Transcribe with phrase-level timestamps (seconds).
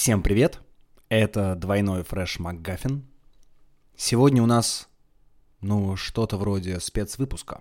[0.00, 0.62] Всем привет!
[1.10, 3.04] Это двойной фреш МакГаффин.
[3.94, 4.88] Сегодня у нас,
[5.60, 7.60] ну, что-то вроде спецвыпуска.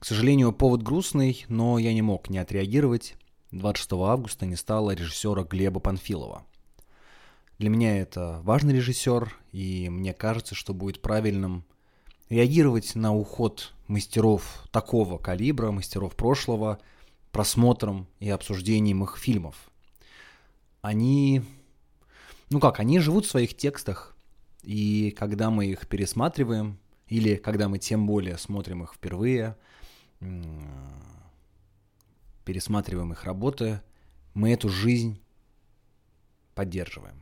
[0.00, 3.14] К сожалению, повод грустный, но я не мог не отреагировать.
[3.52, 6.44] 26 августа не стало режиссера Глеба Панфилова.
[7.60, 11.64] Для меня это важный режиссер, и мне кажется, что будет правильным
[12.28, 16.80] реагировать на уход мастеров такого калибра, мастеров прошлого,
[17.30, 19.70] просмотром и обсуждением их фильмов.
[20.86, 21.42] Они,
[22.48, 24.16] ну как, они живут в своих текстах,
[24.62, 29.56] и когда мы их пересматриваем, или когда мы тем более смотрим их впервые,
[32.44, 33.80] пересматриваем их работы,
[34.32, 35.20] мы эту жизнь
[36.54, 37.20] поддерживаем.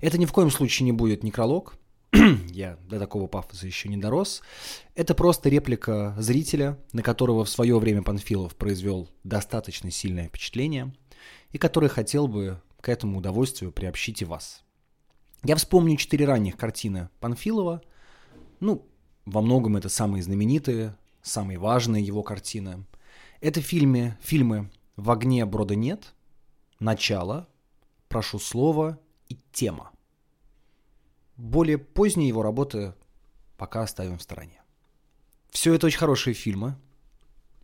[0.00, 1.76] Это ни в коем случае не будет некролог,
[2.52, 4.40] я до такого пафоса еще не дорос.
[4.94, 10.94] Это просто реплика зрителя, на которого в свое время Панфилов произвел достаточно сильное впечатление,
[11.52, 14.64] и который хотел бы к этому удовольствию приобщить и вас.
[15.42, 17.82] Я вспомню четыре ранних картины Панфилова.
[18.60, 18.86] Ну,
[19.24, 22.84] во многом это самые знаменитые, самые важные его картины.
[23.40, 26.14] Это фильмы, фильмы «В огне брода нет»,
[26.78, 27.48] «Начало»,
[28.08, 29.90] «Прошу слова» и «Тема».
[31.36, 32.94] Более поздние его работы
[33.56, 34.62] пока оставим в стороне.
[35.50, 36.76] Все это очень хорошие фильмы,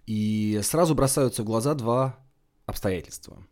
[0.07, 2.19] и сразу бросаются в глаза два
[2.67, 3.47] обстоятельства.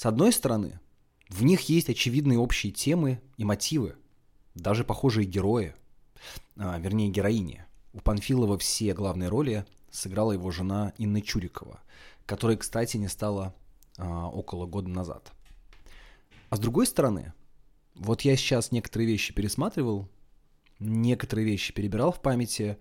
[0.00, 0.80] С одной стороны,
[1.28, 3.96] в них есть очевидные общие темы и мотивы,
[4.54, 5.74] даже похожие герои,
[6.56, 7.66] а, вернее героини.
[7.92, 11.80] У Панфилова все главные роли сыграла его жена Инна Чурикова,
[12.24, 13.54] которая, кстати, не стала
[13.98, 15.32] а, около года назад.
[16.48, 17.34] А с другой стороны,
[17.94, 20.08] вот я сейчас некоторые вещи пересматривал,
[20.78, 22.78] некоторые вещи перебирал в памяти,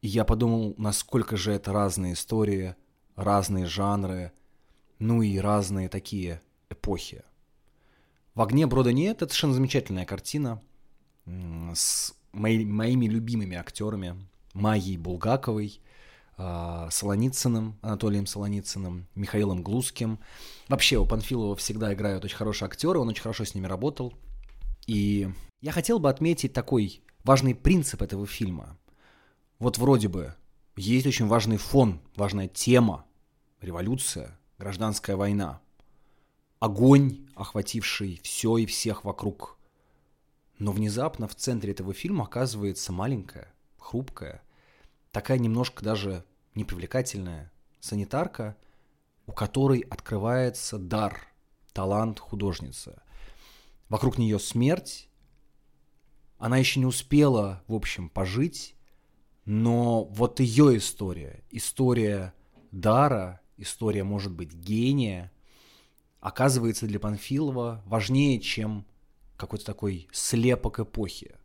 [0.00, 2.76] и я подумал, насколько же это разные истории,
[3.16, 4.30] разные жанры,
[5.00, 6.40] ну и разные такие
[6.72, 7.22] эпохи.
[8.34, 10.62] «В огне брода нет»— это совершенно замечательная картина
[11.74, 14.16] с мои, моими любимыми актерами
[14.54, 15.80] Майей Булгаковой,
[16.36, 20.18] а, Солоницыным, Анатолием Солоницыным, Михаилом Глузским.
[20.68, 24.14] Вообще у Панфилова всегда играют очень хорошие актеры, он очень хорошо с ними работал–
[24.86, 28.78] и я хотел бы отметить такой важный принцип этого фильма.
[29.58, 30.34] Вот вроде бы
[30.76, 33.06] есть очень важный фон, важная тема,
[33.60, 35.60] революция, гражданская война,
[36.62, 39.58] огонь, охвативший все и всех вокруг.
[40.58, 44.42] Но внезапно в центре этого фильма оказывается маленькая, хрупкая,
[45.10, 46.24] такая немножко даже
[46.54, 48.56] непривлекательная санитарка,
[49.26, 51.26] у которой открывается дар,
[51.72, 53.02] талант художницы–
[53.92, 55.08] вокруг нее смерть.
[56.38, 58.74] Она еще не успела, в общем, пожить,
[59.44, 62.32] но вот ее история, история
[62.70, 65.30] дара, история, может быть, гения,
[66.22, 68.86] оказывается для Панфилова важнее, чем
[69.36, 71.36] какой-то такой слепок эпохи.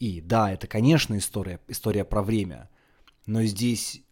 [0.00, 2.70] И да, это, конечно, история, история про время,
[3.26, 4.02] но здесь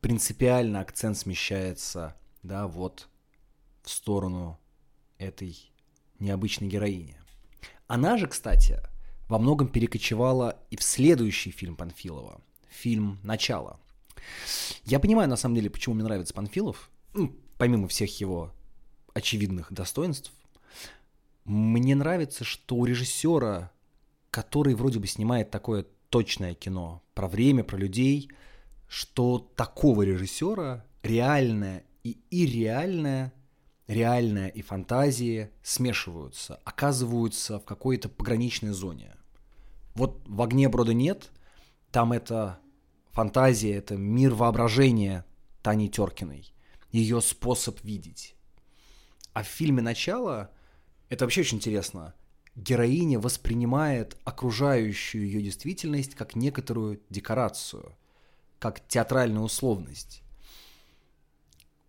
[0.00, 3.08] принципиально акцент смещается, да, вот
[3.82, 4.58] в сторону
[5.16, 5.56] этой
[6.18, 7.22] необычной героине.
[7.86, 8.80] Она же, кстати,
[9.28, 13.78] во многом перекочевала и в следующий фильм Панфилова, фильм «Начало».
[14.84, 18.52] Я понимаю, на самом деле, почему мне нравится Панфилов, ну, помимо всех его
[19.14, 20.32] очевидных достоинств.
[21.44, 23.70] Мне нравится, что у режиссера,
[24.30, 28.30] который вроде бы снимает такое точное кино про время, про людей,
[28.88, 33.32] что такого режиссера реальное и ирреальное
[33.88, 39.16] реальное и фантазии смешиваются, оказываются в какой-то пограничной зоне.
[39.94, 41.30] Вот в «Огне брода нет»,
[41.90, 42.60] там это
[43.10, 45.24] фантазия, это мир воображения
[45.62, 46.52] Тани Теркиной,
[46.92, 48.36] ее способ видеть.
[49.38, 50.50] А в фильме «Начало»
[51.10, 52.12] это вообще очень интересно.
[52.56, 57.94] Героиня воспринимает окружающую ее действительность как некоторую декорацию,
[58.58, 60.22] как театральную условность.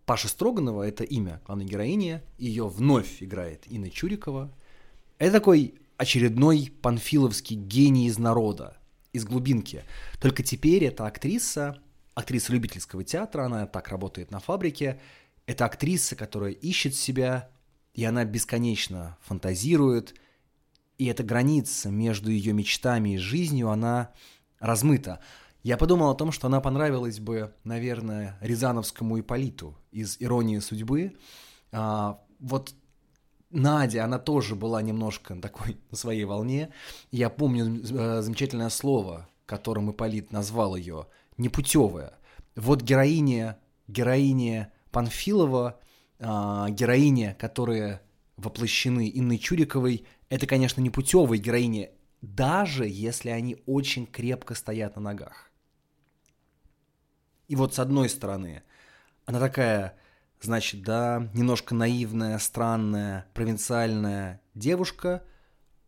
[0.06, 4.56] Паша Строганова– это имя главной героини, ее вновь играет Инна Чурикова.
[5.18, 8.76] Это такой очередной панфиловский гений из народа,
[9.12, 9.82] из глубинки.
[10.20, 11.82] Только теперь эта актриса,
[12.14, 15.00] актриса любительского театра, она так работает на фабрике,
[15.50, 17.50] это актриса, которая ищет себя,
[17.92, 20.14] и она бесконечно фантазирует,
[20.96, 24.12] и эта граница между ее мечтами и жизнью, она
[24.60, 25.18] размыта.
[25.64, 31.16] Я подумал о том, что она понравилась бы, наверное, Рязановскому Иполиту из «Иронии судьбы».
[31.72, 32.72] А, вот
[33.50, 36.70] Надя, она тоже была немножко такой на своей волне.
[37.10, 41.08] Я помню э, замечательное слово, которым Иполит назвал ее,
[41.38, 42.20] непутевая.
[42.54, 43.58] Вот героиня,
[43.88, 45.80] героиня Панфилова,
[46.18, 46.24] э,
[46.70, 48.02] героиня, которая
[48.36, 51.90] воплощены Инной Чуриковой, это, конечно, не путевые героини,
[52.22, 55.50] даже если они очень крепко стоят на ногах.
[57.48, 58.62] И вот с одной стороны,
[59.24, 59.98] она такая,
[60.40, 65.24] значит, да, немножко наивная, странная, провинциальная девушка,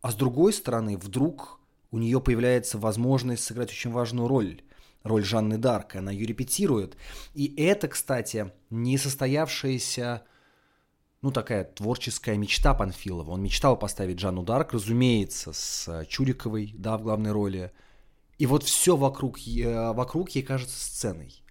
[0.01, 1.61] а с другой стороны, вдруг
[1.93, 4.63] у нее появляется возможность сыграть очень важную роль
[5.05, 6.97] роль Жанны Дарк, она ее репетирует.
[7.35, 10.23] И это, кстати, не состоявшаяся
[11.21, 13.31] ну, такая творческая мечта Панфилова.
[13.31, 17.73] Он мечтал поставить Жанну Дарк, разумеется, с Чуриковой, да, в главной роли.
[18.39, 21.43] И вот все вокруг, вокруг ей кажется сценой.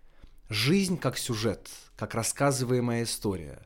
[0.49, 3.65] Жизнь как сюжет, как рассказываемая история.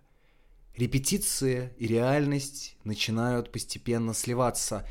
[0.75, 4.87] Репетиции и реальность начинают постепенно сливаться,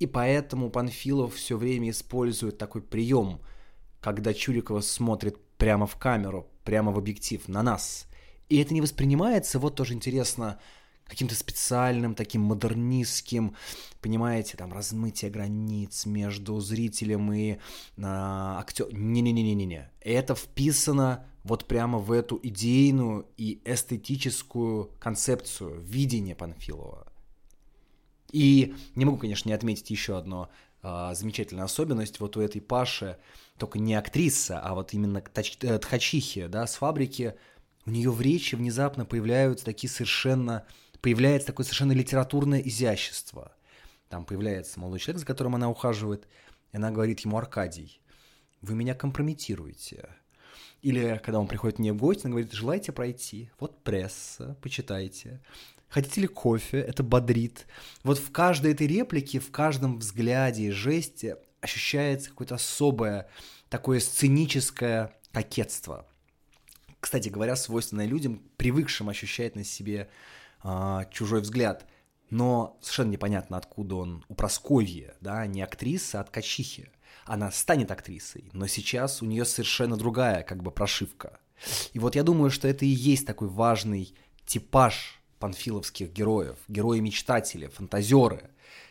[0.00, 3.40] и поэтому Панфилов все время использует такой прием–
[4.00, 8.06] когда Чурикова смотрит прямо в камеру, прямо в объектив, на нас.
[8.48, 10.58] И это не воспринимается, вот тоже интересно,
[11.06, 13.56] каким-то специальным, таким модернистским,
[14.00, 17.58] понимаете, там, размытие границ между зрителем и
[17.98, 19.12] а, актером.
[19.12, 19.90] Не-не-не-не-не.
[20.00, 27.12] Это вписано вот прямо в эту идейную и эстетическую концепцию, видение Панфилова.
[28.32, 30.50] И не могу, конечно, не отметить еще одно
[30.88, 33.18] а, замечательная особенность вот у этой Паши,
[33.58, 37.34] только не актриса, а вот именно тач, э, тхачихи, да, с фабрики,
[37.86, 40.64] у нее в речи внезапно появляются такие совершенно,
[41.00, 43.52] появляется такое совершенно литературное изящество.
[44.08, 46.28] Там появляется молодой человек, за которым она ухаживает,
[46.70, 48.00] и она говорит ему, Аркадий,
[48.60, 50.08] вы меня компрометируете.
[50.82, 53.50] Или когда он приходит мне в гости, она говорит, желаете пройти?
[53.58, 55.40] Вот пресса, почитайте.
[55.88, 56.78] Хотите ли кофе?
[56.80, 57.66] Это бодрит.
[58.02, 63.28] Вот в каждой этой реплике, в каждом взгляде и жесте ощущается какое-то особое
[63.68, 66.06] такое сценическое кокетство.
[67.00, 70.08] Кстати говоря, свойственное людям, привыкшим ощущать на себе
[70.64, 71.86] э, чужой взгляд.
[72.30, 76.90] Но совершенно непонятно, откуда он у Просковья, да, не актриса, а от Качихи.
[77.24, 81.38] Она станет актрисой, но сейчас у нее совершенно другая как бы прошивка.
[81.92, 88.50] И вот я думаю, что это и есть такой важный типаж панфиловских героев, герои-мечтатели, фантазеры,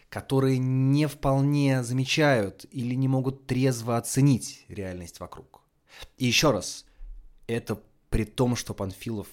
[0.09, 5.61] которые не вполне замечают или не могут трезво оценить реальность вокруг.
[6.17, 6.85] И еще раз,
[7.47, 9.27] это при том, что Панфилов,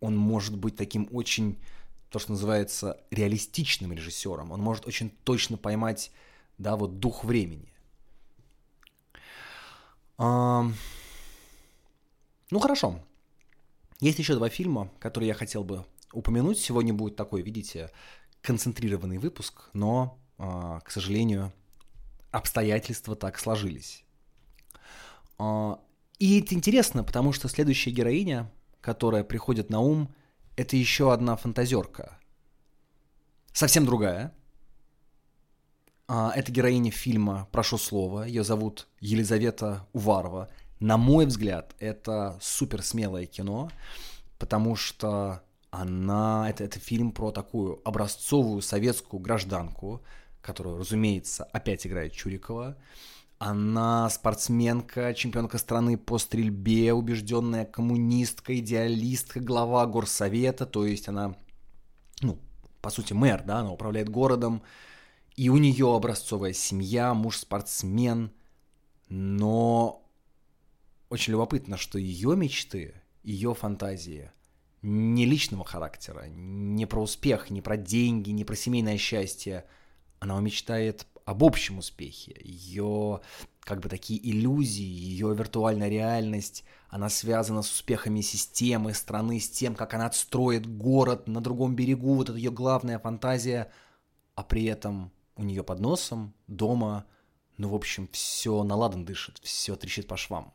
[0.00, 1.58] он может быть таким очень,
[2.10, 4.50] то, что называется, реалистичным режиссером.
[4.50, 6.10] Он может очень точно поймать,
[6.58, 7.72] да, вот дух времени.
[10.18, 10.68] А...
[12.50, 13.00] Ну хорошо.
[14.00, 16.58] Есть еще два фильма, которые я хотел бы упомянуть.
[16.58, 17.90] Сегодня будет такой, видите,
[18.42, 21.52] концентрированный выпуск, но, а, к сожалению,
[22.30, 24.04] обстоятельства так сложились.
[25.38, 25.80] А,
[26.18, 28.50] и это интересно, потому что следующая героиня,
[28.80, 30.14] которая приходит на ум,
[30.56, 32.18] это еще одна фантазерка.
[33.52, 34.32] Совсем другая.
[36.08, 38.26] А, это героиня фильма «Прошу слова».
[38.26, 40.48] Ее зовут Елизавета Уварова.
[40.78, 43.70] На мой взгляд, это супер смелое кино,
[44.38, 50.02] потому что она, это, это фильм про такую образцовую советскую гражданку,
[50.40, 52.76] которую, разумеется, опять играет Чурикова.
[53.38, 61.36] Она спортсменка, чемпионка страны по стрельбе, убежденная коммунистка, идеалистка, глава горсовета, то есть она,
[62.22, 62.38] ну,
[62.80, 64.62] по сути, мэр, да, она управляет городом,
[65.34, 68.30] и у нее образцовая семья, муж спортсмен,
[69.10, 70.02] но
[71.10, 74.30] очень любопытно, что ее мечты, ее фантазии
[74.86, 79.64] не личного характера, не про успех, не про деньги, не про семейное счастье.
[80.20, 82.36] Она мечтает об общем успехе.
[82.40, 83.20] Ее
[83.60, 89.74] как бы такие иллюзии, ее виртуальная реальность, она связана с успехами системы, страны, с тем,
[89.74, 93.72] как она отстроит город на другом берегу, вот это ее главная фантазия,
[94.36, 97.06] а при этом у нее под носом, дома,
[97.58, 100.54] ну, в общем, все наладан дышит, все трещит по швам.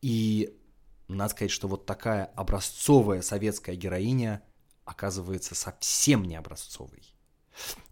[0.00, 0.52] И
[1.16, 4.42] надо сказать, что вот такая образцовая советская героиня
[4.84, 7.02] оказывается совсем не образцовой.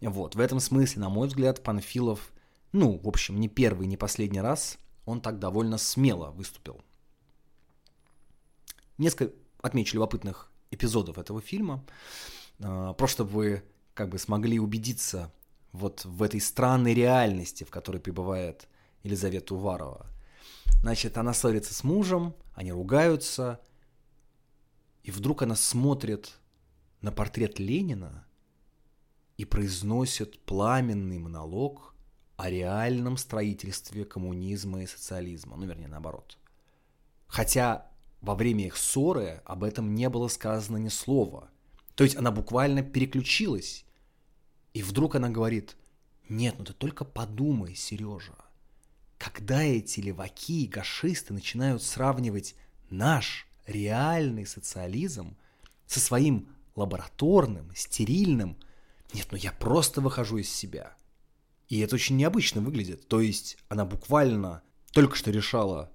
[0.01, 2.31] Вот, в этом смысле, на мой взгляд, Панфилов,
[2.71, 6.81] ну, в общем, не первый, не последний раз, он так довольно смело выступил.
[8.97, 11.83] Несколько отмечу любопытных эпизодов этого фильма,
[12.59, 13.63] а, просто чтобы вы
[13.93, 15.31] как бы смогли убедиться
[15.73, 18.67] вот в этой странной реальности, в которой пребывает
[19.03, 20.07] Елизавета Уварова–
[20.81, 23.59] Значит, она ссорится с мужем, они ругаются,
[25.03, 26.39] и вдруг она смотрит
[27.01, 28.25] на портрет Ленина
[29.37, 31.95] и произносит пламенный монолог
[32.37, 36.37] о реальном строительстве коммунизма и социализма, ну, вернее, наоборот.
[37.27, 37.91] Хотя
[38.21, 41.49] во время их ссоры об этом не было сказано ни слова.
[41.95, 43.85] То есть она буквально переключилась.
[44.73, 45.75] И вдруг она говорит,
[46.29, 48.35] нет, ну ты только подумай, Сережа,
[49.21, 52.55] когда эти леваки и гашисты начинают сравнивать
[52.89, 55.37] наш реальный социализм
[55.85, 58.57] со своим лабораторным, стерильным,
[59.13, 60.95] нет, ну я просто выхожу из себя.
[61.69, 63.07] И это очень необычно выглядит.
[63.07, 65.91] То есть она буквально только что решала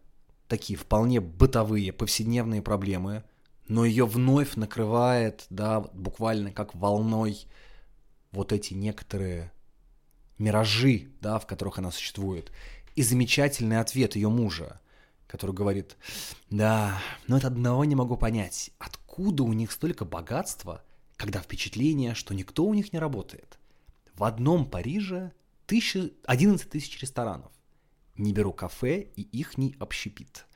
[0.46, 3.24] такие вполне бытовые, повседневные проблемы,
[3.66, 7.40] но ее вновь накрывает, да, буквально как волной
[8.30, 9.50] вот эти некоторые
[10.38, 12.52] миражи, да, в которых она существует.
[12.96, 14.80] И замечательный ответ ее мужа,
[15.26, 15.96] который говорит,
[16.50, 16.98] да,
[17.28, 20.82] но это одного не могу понять, откуда у них столько богатства,
[21.16, 23.58] когда впечатление, что никто у них не работает.
[24.14, 25.32] В одном Париже
[25.66, 27.52] тысяча, 11 тысяч ресторанов
[28.16, 30.46] не беру кафе и их не общепит.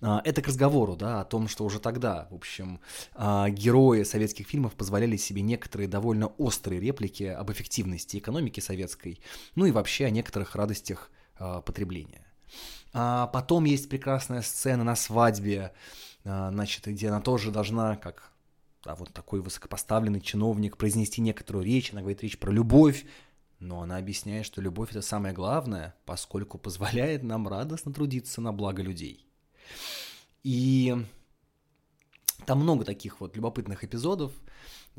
[0.00, 2.80] А, это к разговору, да, о том, что уже тогда, в общем,
[3.14, 9.20] а, герои советских фильмов позволяли себе некоторые довольно острые реплики об эффективности экономики советской,
[9.54, 12.26] ну и вообще о некоторых радостях а, потребления.
[12.92, 15.72] Потом есть прекрасная сцена на свадьбе,
[16.24, 18.32] значит, где она тоже должна, как
[18.84, 23.04] а вот такой высокопоставленный чиновник, произнести некоторую речь, она говорит речь про любовь,
[23.60, 28.82] но она объясняет, что любовь это самое главное, поскольку позволяет нам радостно трудиться на благо
[28.82, 29.26] людей.
[30.42, 31.06] И
[32.46, 34.32] там много таких вот любопытных эпизодов,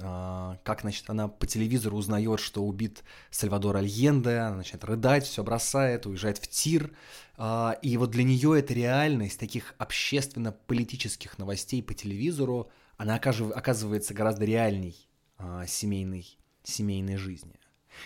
[0.01, 5.43] а, как, значит, она по телевизору узнает, что убит Сальвадор Альенде, она начинает рыдать, все
[5.43, 6.91] бросает, уезжает в тир.
[7.37, 14.45] А, и вот для нее эта реальность таких общественно-политических новостей по телевизору, она оказывается гораздо
[14.45, 15.07] реальней
[15.37, 17.53] а, семейной, семейной жизни.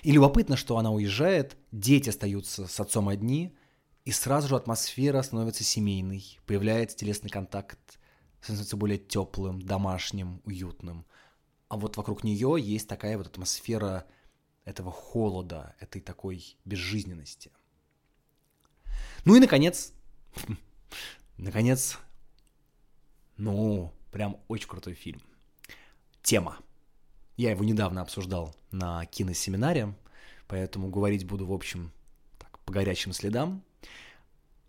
[0.04, 3.56] И любопытно, что она уезжает, дети остаются с отцом одни,
[4.04, 7.97] и сразу же атмосфера становится семейной, появляется телесный контакт,
[8.42, 11.06] становится более теплым, домашним, уютным.
[11.70, 14.06] А вот вокруг нее есть такая вот атмосфера
[14.66, 17.52] этого холода, этой такой безжизненности.
[19.26, 19.94] Ну и, наконец,
[21.38, 21.98] наконец,
[23.38, 25.22] ну, прям очень крутой фильм.
[26.22, 26.58] Тема–
[27.38, 29.96] я его недавно обсуждал на киносеминаре,
[30.48, 31.94] поэтому говорить буду, в общем,
[32.40, 33.64] так, по горячим следам.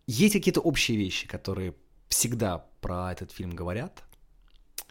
[0.06, 1.74] Есть какие-то общие вещи, которые
[2.08, 4.04] всегда про этот фильм говорят,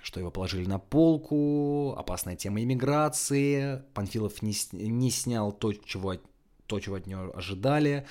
[0.01, 6.15] что его положили на полку, опасная тема иммиграции, Панфилов не, не снял то, чего,
[6.65, 8.05] то, чего от него ожидали,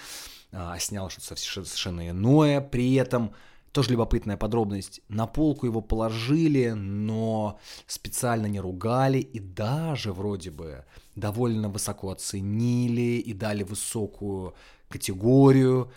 [0.53, 3.35] а снял что-то совершенно иное, при этом
[3.73, 5.03] тоже любопытная подробность.
[5.09, 13.21] На полку его положили, но специально не ругали и даже вроде бы довольно высоко оценили
[13.21, 14.55] и дали высокую
[14.89, 15.93] категорию.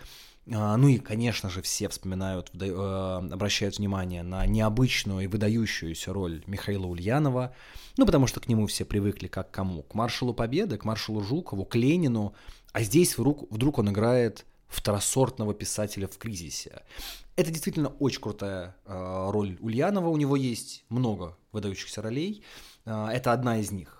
[0.51, 6.44] А, ну и, конечно же, все вспоминают, э, обращают внимание на необычную и выдающуюся роль
[6.48, 7.53] Михаила Ульянова,
[7.98, 9.84] ну потому что к нему все привыкли как к кому?
[9.84, 12.34] К маршалу Победы, к маршалу Жукову, к Ленину,
[12.72, 16.84] а здесь вдруг, вдруг он играет второсортного писателя в кризисе.
[17.36, 20.10] Это действительно очень крутая э, роль Ульянова.
[20.10, 22.44] У него есть много выдающихся ролей.
[22.86, 23.99] Э, это одна из них.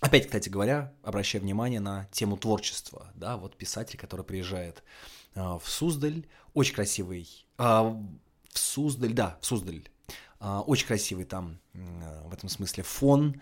[0.00, 3.12] Опять, кстати говоря, обращая внимание на тему творчества.
[3.14, 4.82] Да, вот писатель, который приезжает
[5.34, 7.28] э, в Суздаль, очень красивый.
[7.58, 7.82] Э,
[8.52, 9.88] в Суздаль, да, в Суздаль.
[10.40, 13.40] Э, очень красивый там в этом смысле фон.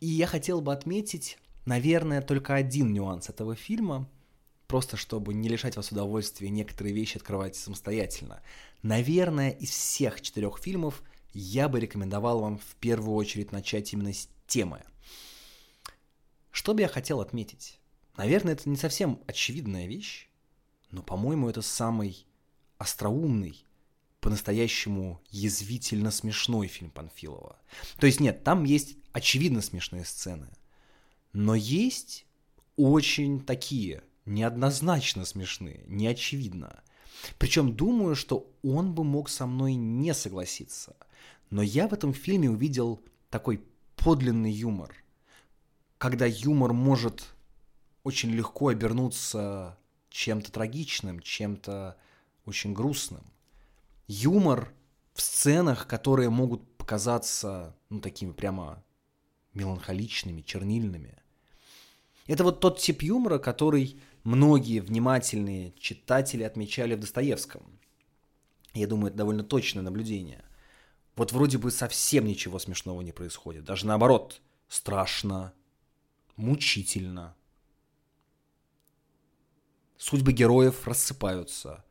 [0.00, 4.08] И я хотел бы отметить Наверное, только один нюанс этого фильма,
[4.66, 8.42] просто чтобы не лишать вас удовольствия некоторые вещи открывать самостоятельно.
[8.82, 11.02] Наверное, из всех четырех фильмов
[11.32, 14.82] я бы рекомендовал вам в первую очередь начать именно с темы.
[16.50, 17.78] Что бы я хотел отметить?
[18.16, 20.28] Наверное, это не совсем очевидная вещь,
[20.90, 22.26] но, по-моему, это самый
[22.78, 23.64] остроумный,
[24.20, 27.58] по-настоящему язвительно смешной фильм Панфилова.
[27.98, 30.48] То есть нет, там есть очевидно смешные сцены,
[31.32, 32.26] но есть
[32.76, 36.82] очень такие, неоднозначно смешные, неочевидно.
[37.38, 40.96] Причем думаю, что он бы мог со мной не согласиться.
[41.50, 43.62] Но я в этом фильме увидел такой
[43.96, 44.94] подлинный юмор.
[45.98, 47.34] Когда юмор может
[48.04, 49.78] очень легко обернуться
[50.08, 51.96] чем-то трагичным, чем-то
[52.46, 53.24] очень грустным.
[54.06, 54.72] Юмор
[55.12, 58.82] в сценах, которые могут показаться ну, такими прямо
[59.54, 61.16] меланхоличными, чернильными.
[62.26, 67.62] Это вот тот тип юмора, который многие внимательные читатели отмечали в Достоевском.
[68.72, 70.44] Я думаю, это довольно точное наблюдение.
[71.20, 73.64] Вот вроде бы совсем ничего смешного не происходит.
[73.64, 75.52] Даже наоборот, страшно,
[76.36, 77.36] мучительно.
[79.98, 81.84] Судьбы героев рассыпаются.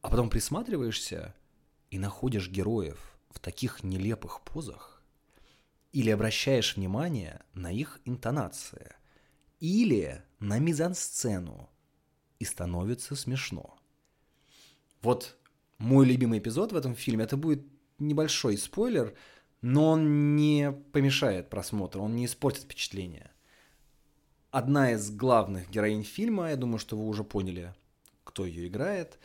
[0.00, 1.34] А потом присматриваешься
[1.90, 5.02] и находишь героев в таких нелепых позах,
[5.92, 8.94] или обращаешь внимание на их интонации,
[9.60, 11.68] или на мизансцену,
[12.38, 13.78] и становится смешно.
[15.02, 15.36] Вот
[15.76, 19.14] мой любимый эпизод в этом фильме, это будет небольшой спойлер,
[19.60, 23.30] но он не помешает просмотру, он не испортит впечатление.
[24.50, 27.74] Одна из главных героинь фильма, я думаю, что вы уже поняли,
[28.24, 29.18] кто ее играет,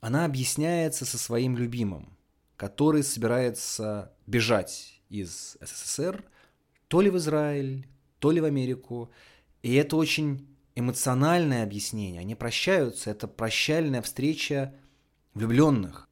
[0.00, 2.16] она объясняется со своим любимым,
[2.56, 6.24] который собирается бежать из СССР
[6.88, 7.86] то ли в Израиль,
[8.18, 9.12] то ли в Америку.
[9.62, 12.20] И это очень эмоциональное объяснение.
[12.20, 14.74] Они прощаются, это прощальная встреча
[15.34, 16.09] влюбленных.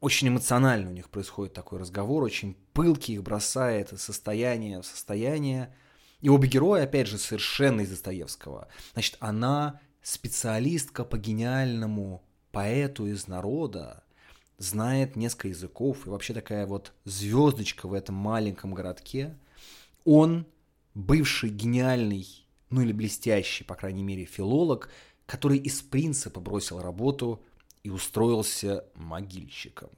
[0.00, 5.74] Очень эмоционально у них происходит такой разговор, очень пылкий их бросает из состояния в состояние.
[6.20, 8.68] И обе герои, опять же, совершенно из Достоевского.
[8.94, 14.02] Значит, она специалистка по гениальному поэту из народа,
[14.60, 19.36] знает несколько языков и вообще такая вот звездочка в этом маленьком городке.
[20.04, 20.46] Он
[20.94, 22.26] бывший гениальный,
[22.68, 24.90] ну или блестящий, по крайней мере, филолог,
[25.26, 27.42] который из принципа бросил работу
[27.82, 29.90] и устроился могильщиком.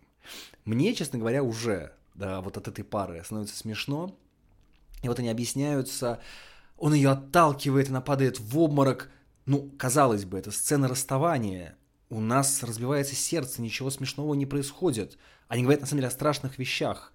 [0.65, 4.17] Мне, честно говоря, уже да, вот от этой пары становится смешно.
[5.03, 6.21] И вот они объясняются,
[6.77, 9.11] он ее отталкивает, она падает в обморок.
[9.47, 11.77] Ну, казалось бы, это сцена расставания.
[12.09, 15.19] У нас разбивается сердце, ничего смешного не происходит.
[15.49, 17.13] Они говорят, на самом деле, о страшных вещах.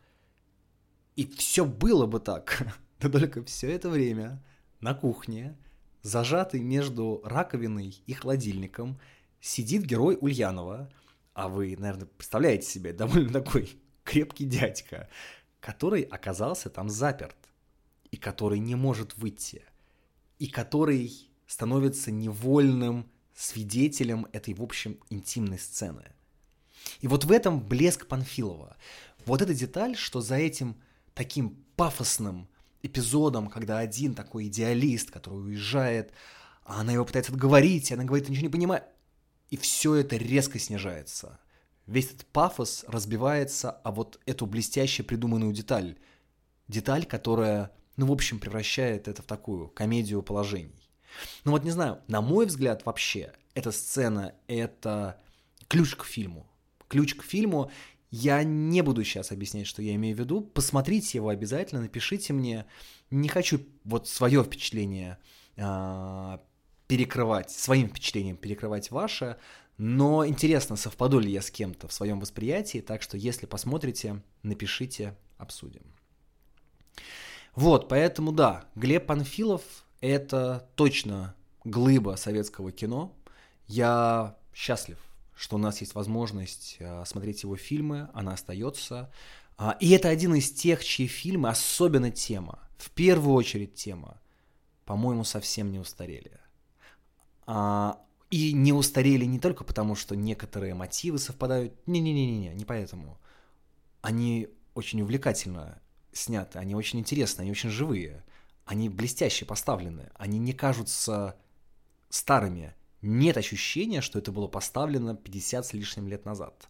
[1.16, 2.68] И все было бы так.
[3.00, 4.44] Да только все это время
[4.80, 5.56] на кухне,
[6.02, 9.00] зажатый между раковиной и холодильником,
[9.48, 10.92] сидит герой Ульянова,
[11.34, 13.70] а вы, наверное, представляете себе, довольно такой
[14.04, 15.10] крепкий дядька,
[15.60, 17.38] который оказался там заперт,
[18.12, 19.64] и который не может выйти,
[20.40, 26.04] и который становится невольным свидетелем этой, в общем, интимной сцены.
[27.02, 28.76] И вот в этом блеск Панфилова.
[29.26, 30.76] Вот эта деталь, что за этим
[31.14, 32.48] таким пафосным
[32.82, 36.12] эпизодом, когда один такой идеалист, который уезжает,
[36.64, 38.84] а она его пытается отговорить, и она говорит, ты ничего не понимаешь.
[39.50, 41.40] И все это резко снижается.
[41.86, 45.98] Весь этот пафос разбивается, а вот эту блестяще придуманную деталь.
[46.68, 50.90] Деталь, которая, ну, в общем, превращает это в такую комедию положений.
[51.46, 55.20] Ну вот не знаю, на мой взгляд вообще, эта сцена— это
[55.68, 56.46] ключ к фильму.
[56.90, 57.72] Ключ к фильму,
[58.12, 60.42] я не буду сейчас объяснять, что я имею в виду.
[60.42, 62.66] Посмотрите его обязательно, напишите мне.
[63.10, 65.18] Не хочу вот свое впечатление
[65.56, 66.38] э,
[66.88, 69.38] перекрывать, своим впечатлением перекрывать ваше,
[69.78, 75.16] но интересно, совпаду ли я с кем-то в своем восприятии, так что если посмотрите, напишите,
[75.38, 75.84] обсудим.
[77.54, 79.62] Вот, поэтому да, Глеб Панфилов–
[80.02, 83.16] это точно глыба советского кино.
[83.68, 84.98] Я счастлив
[85.38, 89.12] что у нас есть возможность э, смотреть его фильмы, она остается.
[89.56, 94.20] А, и это один из тех, чьи фильмы, особенно тема, в первую очередь тема,
[94.86, 96.40] по-моему, совсем не устарели.
[97.48, 101.74] А, и не устарели не только потому, что некоторые мотивы совпадают.
[101.88, 103.18] Не-не-не-не, не поэтому.
[104.02, 105.82] Они очень увлекательно
[106.12, 108.24] сняты, они очень интересны, они очень живые,
[108.66, 111.36] они блестяще поставлены, они не кажутся
[112.10, 116.70] старыми, нет ощущения, что это было поставлено 50 с лишним лет назад.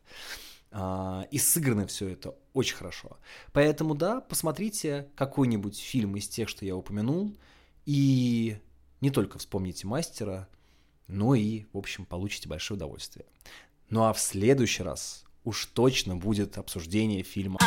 [0.69, 3.17] А, и сыграно все это очень хорошо.
[3.53, 7.35] Поэтому, да, посмотрите какой-нибудь фильм из тех, что я упомянул,
[7.85, 8.59] и
[9.01, 10.47] не только вспомните мастера,
[11.07, 13.25] но и, в общем, получите большое удовольствие.
[13.89, 17.59] Ну а в следующий раз уж точно будет обсуждение фильма.